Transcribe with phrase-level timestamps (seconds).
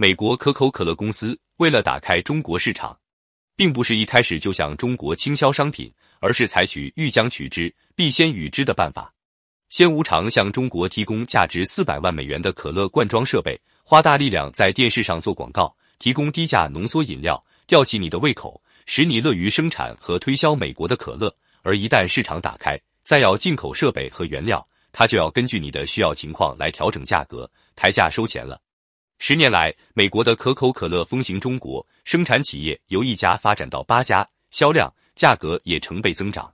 [0.00, 2.98] 美国可口可乐公司为了打开中国市场，
[3.54, 9.12] 并不是一开始就向中国倾销商品，而是采取欲将取之，必先予之的办法。
[9.68, 21.30] 先无偿向中国提供价值四百万美元的可乐灌装设备，花大力量在电视上做广告，提供低价浓缩饮料，吊起你的胃口，使你乐于生产和推销美国的可乐。
[21.60, 27.46] 而一旦市场打开，再要进口设备和原料，它就要根据你的需要情况来调整价格，
[27.76, 28.58] 抬价收钱了。
[29.22, 36.50] 十年来，美国的可口可乐风行中国，生产企业由一家发展到八家，销量、价格也成倍增长。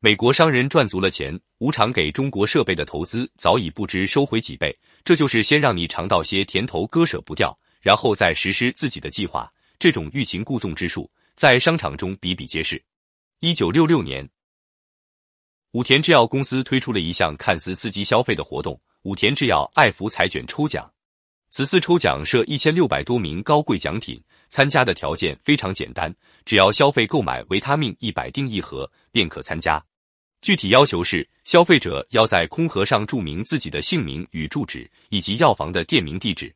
[0.00, 4.74] 美国商人赚足了钱，无偿给中国设备的投资早已不知收回几倍。
[5.04, 9.46] 这就是先让你尝到些甜头，割舍不掉，然后再实施自己的计划。
[9.78, 12.82] 这种欲擒故纵之术，在商场中比比皆是。
[13.40, 14.26] 一九六六年，
[15.72, 20.90] 武田制药公司推出了一项看似刺激消费的活动——武田制药爱福彩卷抽奖。
[21.50, 24.22] 此次抽奖设一千六百多名高贵奖品。
[24.50, 26.10] 参加的条件非常简单，
[26.46, 29.82] 只要消费购买维他命一百锭一盒便可参加。
[30.40, 36.54] 具体要求是，消费者要在空盒上注明自己的姓名与住址，以及药房的店名地址。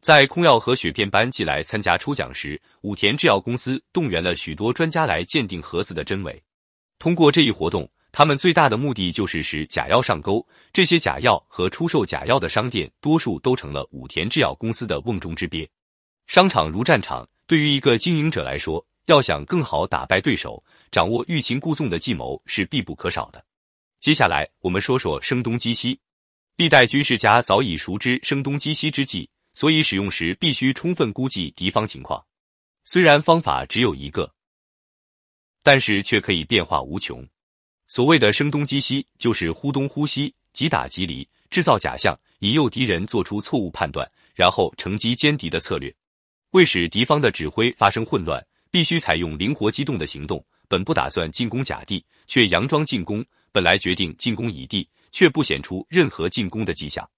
[0.00, 6.42] 在空药和雪片般寄来参加抽奖时，武田制药公司动员了许多专家来鉴定盒子的真伪。
[6.98, 10.44] 通过这一活动，他们最大的目的就是使假药上钩。
[10.72, 15.70] 这些假药和出售假药的商店，多数都成了武田制药公司的瓮中之鳖。
[16.26, 20.60] 商场如战场，对于一个经营者来说，要想更好打败对手，
[20.90, 23.40] 掌握欲擒故纵的计谋是必不可少的。
[24.00, 26.00] 接下来，我们说说声东击西。
[26.56, 32.26] 历代军事家早已熟知声东击西之计，所以使用时必须充分估计敌方情况。
[32.82, 34.34] 虽然方法只有一个，
[35.62, 37.24] 但是却可以变化无穷。
[37.88, 45.92] 所谓的声东击西，就是忽东忽西，即打即离，制造假象，引诱敌人做出错误判断，然后乘机歼敌的策略。
[46.50, 50.44] 为使敌方的指挥发生混乱，必须采用灵活机动的行动。
[50.68, 53.22] 本不打算进攻甲地，却佯装进攻；
[53.52, 57.08] 本来决定进攻乙地，却不显出任何进攻的迹象。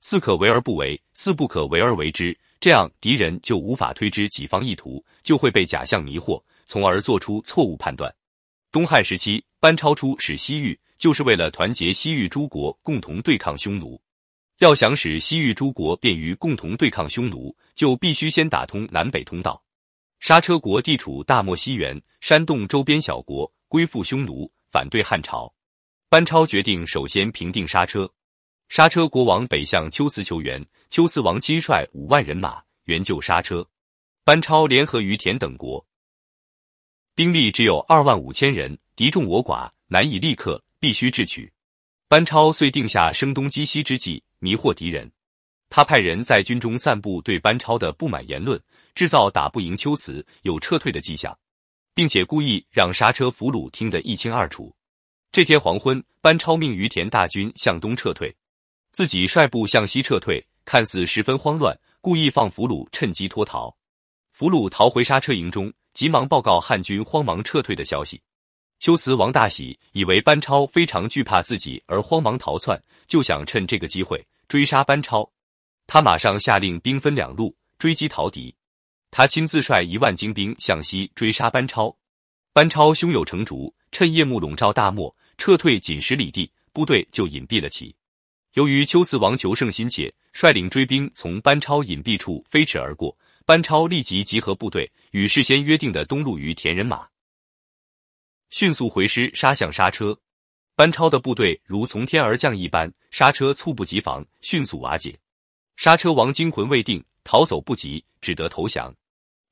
[0.00, 8.12] 似可为而不为，似不可为而为之，这样敌人就无法推知己方意图，就会被假象迷惑，从而做出错误判断。
[8.72, 14.00] 东汉时期，班超出使西域，就是为了团结西域诸国，共同对抗匈奴。
[14.60, 19.62] 要想使西域诸国便于共同对抗匈奴，就必须先打通南北通道。
[20.20, 25.52] 刹车国地处大漠西缘，山洞周边小国归附匈奴，反对汉朝。
[26.08, 28.10] 班超决定首先平定刹车。
[28.70, 33.68] 刹车国王北向龟兹求援，龟兹王亲率五万人马援救刹车。
[34.24, 35.84] 班超联合于田等国，
[37.14, 41.52] 兵力只有二万五千人，敌众我寡，难以立刻，必须智取。
[42.08, 44.22] 班超遂定下声东击西之计。
[44.38, 45.08] 迷惑敌人，
[45.68, 48.60] 他派人在军中散布对班超的不满言论，
[48.92, 51.38] 制造打不赢秋辞有撤退的迹象，
[51.94, 54.74] 并且故意让刹车俘虏听得一清二楚。
[55.30, 58.34] 这天黄昏，班超命于田大军向东撤退，
[58.90, 63.76] 自己率部向西撤退，看似十分慌乱，故意放俘虏趁机脱逃。
[64.32, 68.20] 俘虏逃回沙车营中，急忙报告汉军慌忙撤退的消息。
[68.78, 74.26] 秋辞王大喜，以为班超非常惧怕自己而慌忙逃窜，就想趁这个机会。
[74.48, 75.30] 追杀班超，
[75.86, 78.54] 他马上下令兵分两路追击逃敌。
[79.10, 81.94] 他亲自率一万精兵向西追杀班超。
[82.52, 87.94] 班超胸有成竹，趁夜幕笼罩大漠，撤退仅十里地，部队就隐蔽了起。
[88.54, 93.16] 由于秋辞王求胜心切，率领追兵从班超隐蔽处飞驰而过。
[93.44, 97.06] 班超立即集合部队，与事先约定的东路于田人马，
[98.50, 100.16] 迅速回师杀向刹车。
[100.76, 105.18] 班超的部队如从天而降一般，刹车猝不及防，迅速瓦解。
[105.76, 108.94] 刹车王惊魂未定，逃走不及，只得投降。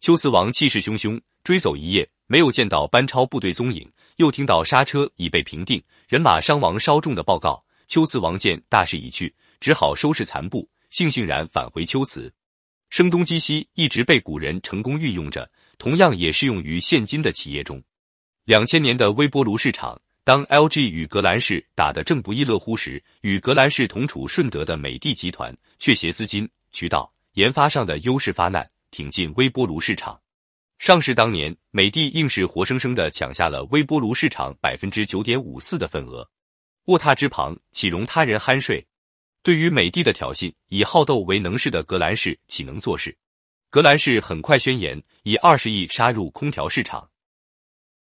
[0.00, 3.90] 秋辞王气势汹汹，追走一夜，没有见到班超部队踪影。
[4.16, 7.64] 又听到刹车已被平定，人马伤亡稍重的报告。
[7.86, 12.30] 秋辞王见大势已去，只好收拾残部，悻悻然返回秋辞。
[12.90, 17.82] 声东击西一直被古人成功运用着，同样也适用于现今的企业中。
[18.44, 20.00] 两千年的微波炉市场。
[20.24, 30.20] 当 LG 与格兰仕打得正不亦乐乎时，与格兰仕同处顺德的美的集团却携资金、渠道、研发上的优势发难，挺进微波炉市场。
[30.78, 36.28] 上市当年，美的硬是活生生的抢下了微波炉市场百分之九点五四的份额。
[36.88, 38.86] 卧榻之旁，岂容他人酣睡？
[39.42, 43.16] 对于美的的挑衅，以好斗为能事的格兰仕岂能坐视？
[43.70, 47.08] 格兰仕很快宣言，以二十亿杀入空调市场。